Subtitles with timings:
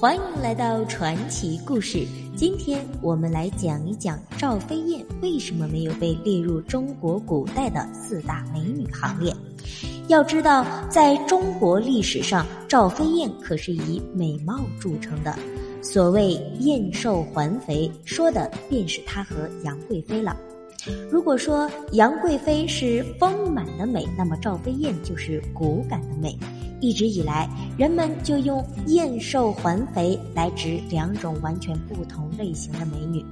[0.00, 2.06] 欢迎来到传奇故事。
[2.34, 9.30] 今天我们来讲一讲赵飞燕为什么没有被列入中国古代的四大美女行列。
[10.08, 15.38] 要知道，在中国历史上，赵飞燕可是以美貌著称的。
[15.82, 20.34] 所谓“燕瘦还肥”，说的便是她和杨贵妃了。
[21.10, 26.38] 如果说杨贵妃是丰满的美，那么赵飞燕就是骨感的美。
[26.80, 33.22] 一直以来，人们就用“燕瘦还肥”来指两种完全不同类型的美女。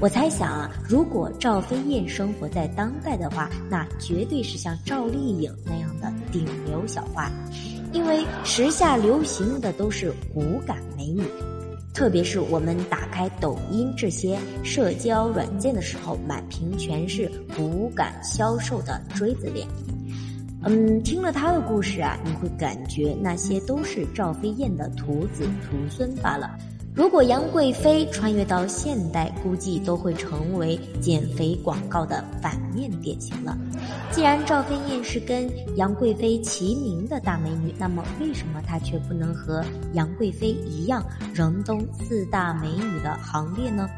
[0.00, 7.30] 我猜想啊，如果赵飞燕生活在当代的话，那绝对是像赵丽颖那样的顶流小花，
[7.92, 11.22] 因为时下流行的都是骨感美女。
[11.94, 19.66] 特别是我们打开抖音这些社交软件的时候，满屏全是骨感消瘦的锥子脸。
[20.64, 26.58] 嗯，听了他的故事啊，你会感觉那些都是赵飞燕的徒子徒孙罢了。
[26.94, 33.58] 如果杨贵妃穿越到现代，估计都会成为减肥广告的反面典型了。
[34.12, 39.64] 既然赵飞燕是跟杨贵妃齐名的大美女，那么为什么她却不能和
[39.94, 43.90] 杨贵妃一样荣登四大美女的行列呢？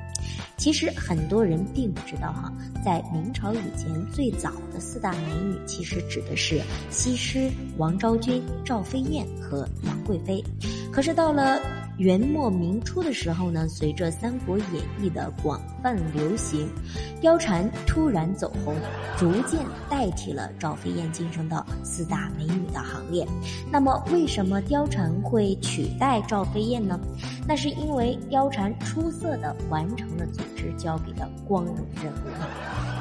[0.57, 2.51] 其实很多人并不知道哈，
[2.83, 10.43] 在明朝以前，最早的四大美女其实指的是西施、王昭君、赵飞燕和杨贵妃。
[10.91, 11.61] 可是到了
[11.99, 14.67] 元末明初的时候呢，随着《三国演
[15.01, 16.69] 义》的广泛流行，
[17.23, 18.75] 貂蝉突然走红，
[19.17, 23.27] 逐渐代替了赵飞燕晋升到四大美女的行列。
[23.73, 27.01] 那么，为什么貂蝉会取代赵飞燕呢？
[27.49, 32.27] 那是因为貂蝉出色的完成了组织交给的光荣任务，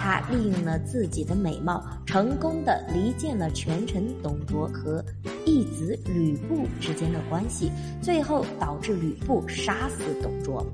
[0.05, 5.03] 他利用了自己的美貌，成功的离间了权臣董卓和
[5.47, 7.71] 义子吕布之间的关系，
[8.03, 8.93] 最后导致。
[8.95, 10.65] 吕布杀死董卓，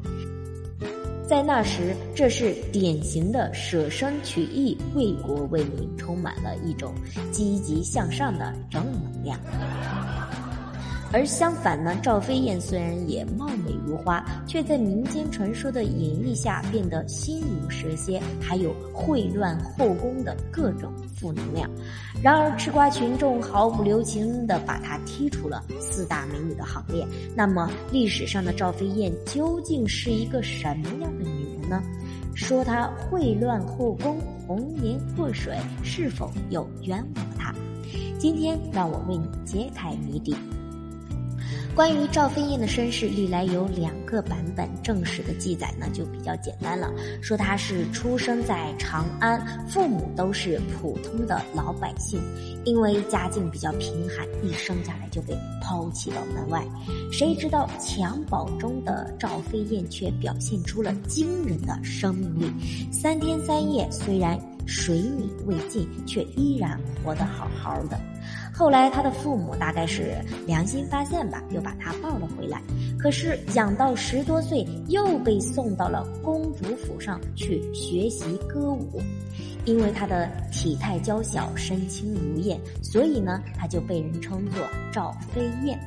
[1.26, 6.94] 在那时，这是典型的舍生取义、为国为民，充满了一种
[7.32, 9.40] 积极向上的正能量。
[11.14, 21.70] 而相反呢，赵飞燕虽然也貌美如花，却在民间传说的演绎下变得心如蛇蝎，还有秽乱后宫的各种负能量。
[22.24, 27.06] 然而吃瓜群众毫不留情地把她踢出了四大美女的行列。
[27.36, 31.84] 那么历史上的赵飞燕究竟是一个什么样的女人呢？
[32.34, 34.18] 说她秽乱后宫、
[34.48, 37.54] 红颜祸水，是否又冤枉她？
[38.18, 40.34] 今天让我为你揭开谜底。
[41.74, 52.20] 关于赵飞燕的身世，历来有两个版本，正史的记载呢就比较简单了，说她是出生在长安，父母都是普通的老百姓，
[52.66, 56.62] 因为家境比较贫寒，一生下来就被抛弃到门外。
[57.10, 67.98] 谁知道襁褓中的赵飞燕却表现出了惊人的生命力，三天三夜虽然水米未进，却依然活得好好的。
[68.62, 72.62] 后来，他的父母大概是良心发现吧，又把他抱了回来。
[73.00, 79.02] 可是养到十多岁，又被送到了公主府上去学习歌舞。
[79.66, 85.80] 因为他的体态娇小，身轻如燕，所以呢，他就被人称作赵飞燕。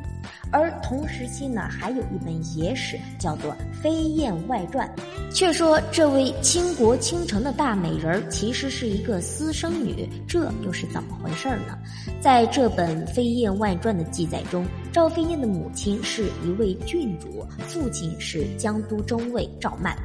[0.51, 3.53] 而同时期呢，还有一本野史叫做
[3.83, 4.89] 《飞燕外传》，
[5.35, 11.79] 却说这位倾国倾城的大美人儿其实是一个私生女，这又是怎么回事呢？
[12.21, 19.97] 在这本《飞燕外传》的记载中，赵飞燕的母亲是一位郡主，父亲是江都中尉赵曼。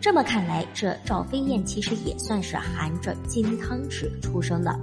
[0.00, 4.78] 这么看来，这赵飞燕其实也算是含着金汤匙出生的。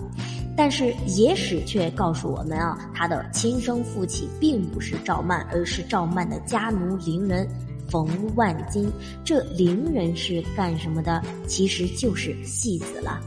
[0.56, 7.48] 但是野史却告诉我们啊，他的亲生父亲并不是赵曼，而是赵曼的家奴伶人
[7.90, 8.92] 冯万金。
[9.24, 11.22] 这伶人是干什么的？
[11.48, 13.20] 其实就是戏子了。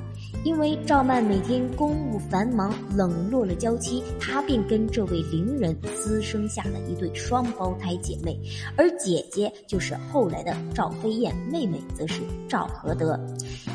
[0.47, 8.39] 因为赵曼每天公务繁忙，冷落了娇妻，她便跟这位伶人私生下了一对双胞胎姐妹，
[8.77, 13.19] 而姐姐就是后来的赵飞燕，妹妹则是赵合德。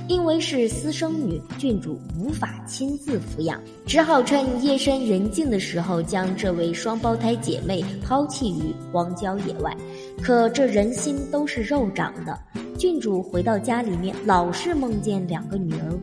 [0.07, 9.75] 因为是私生女，郡主无法亲自抚养，只好趁夜深人静的时候，将这位双胞胎姐妹抛弃于荒郊野外。
[10.21, 12.39] 可这人心都是肉长的，
[12.77, 15.99] 郡主回到家里面，老是梦见两个女儿。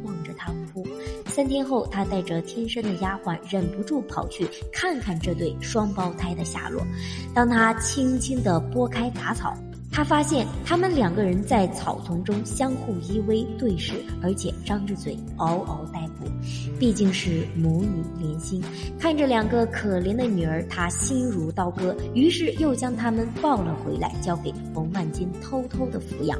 [1.38, 6.84] 三天后，他带着贴身的丫鬟，忍不住跑去看看这对双胞胎的下落。
[7.32, 9.56] 当他轻轻地拨开杂草，
[9.92, 16.28] 他发现他们两个人在草丛中相互依偎对视，而且张着嘴嗷嗷待哺。
[16.76, 18.60] 毕竟是母女连心，
[18.98, 26.36] 看着两个可怜的女儿，他心如刀割，于是又将他们抱了回来，交给冯万金偷偷的抚养。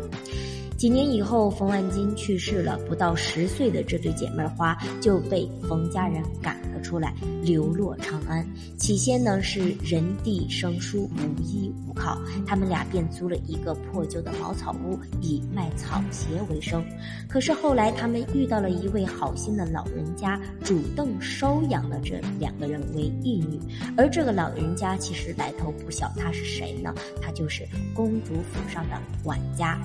[0.79, 8.47] 几年以后，冯万金去世了，不到十岁的这对姐妹花就被冯家人赶了出来，流落长安。
[8.77, 12.17] 起先呢是人地生疏，无依无靠，
[12.47, 16.85] 他们俩便租了一个破旧的茅草屋，以卖草鞋为生。
[17.29, 23.59] 可是后来他们遇到了一位好心的老人家，主动收养了这两个人为义女。
[23.97, 26.95] 而这个老人家其实来头不小，他是谁呢？
[27.21, 29.77] 他就是公主府上的管家。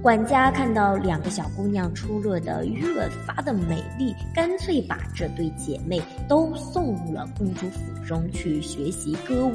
[0.00, 9.54] 管家看到两个小姑娘出落的越发的美丽，干脆把这对姐妹都送入了公主府中去学习歌舞。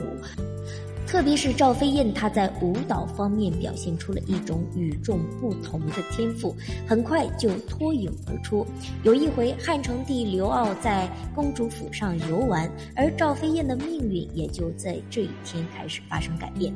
[1.05, 6.53] 特别是赵飞燕，她在舞蹈方面表现出了一种与众不同的天赋，
[6.85, 8.67] 很快就脱颖而出。
[9.03, 16.73] 有一回，汉成帝刘骜在公主府上游玩，而赵飞燕的命运也就在这一天开始发生改变。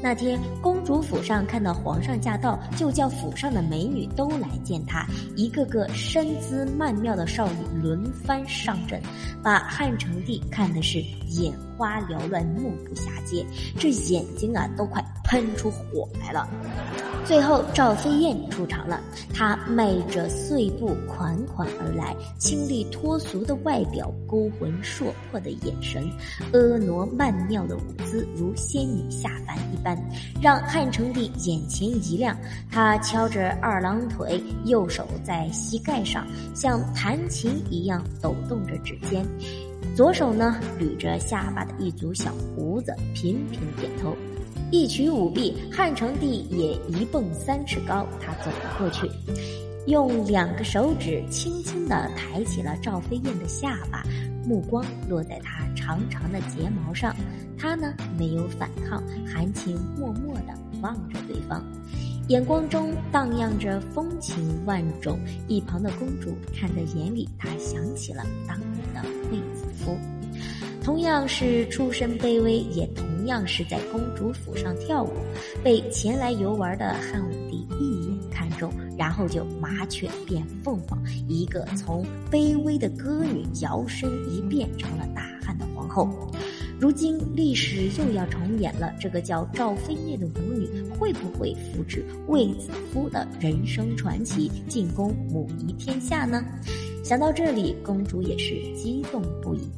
[0.00, 5.04] 那天，公主府上看到皇上驾到，就叫府上的美女都来见他。
[5.34, 9.02] 一个个身姿曼妙的少女轮番上阵，
[9.42, 13.44] 把汉成帝看的是眼花缭乱、目不暇接，
[13.76, 16.48] 这眼睛啊都快喷出火来了。
[17.24, 18.98] 最后，赵飞燕出场了。
[19.34, 26.10] 她迈着碎步款款而来，清丽脱俗的外表，勾魂烁魄的眼神，
[26.52, 29.96] 婀娜曼妙的舞姿，如仙女下凡一般，
[30.40, 32.34] 让汉成帝眼前一亮。
[32.70, 39.26] 他敲着二郎腿，右手在膝盖上，像弹琴一样抖动着指尖，
[39.94, 44.16] 左手呢捋着下巴的一组小胡子，频频点头。
[44.70, 49.08] 一曲舞毕，汉成帝也一蹦三尺高，他走了过去，
[49.86, 54.04] 用两个手指轻轻地抬起了赵飞燕的下巴，
[54.44, 57.14] 目光落在她长长的睫毛上。
[57.60, 61.60] 他呢没有反抗，含情脉脉地望着对方，
[62.28, 65.18] 眼光中荡漾着风情万种。
[65.48, 69.96] 一旁的公主看在眼里，她想起了当年的卫子夫。
[70.84, 75.12] 同样是出身卑微，也同样是在公主府上跳舞，
[75.62, 86.08] 被前来游玩的汉武帝一眼看中，然后就麻雀变凤凰，一个从卑微的歌女摇身一变成了大汉的皇后。
[86.80, 96.44] 如今历史又要重演了，这个叫赵飞燕的舞女会不会复制卫子夫的人生传奇，进攻母仪天下呢？
[97.02, 99.68] 想到这里，公主也是激动不已。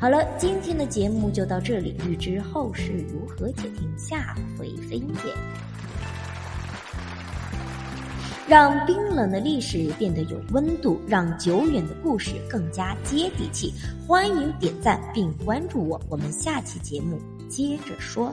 [0.00, 1.96] 好了，今天的节目就到这里。
[2.06, 5.34] 欲知后事如何，且听下回分解。
[8.46, 13.74] 让冰冷的历史变得有温度，让久远的故事更加接地气。
[14.06, 17.18] 欢迎点赞并关注我，我们下期节目
[17.48, 18.32] 接着说。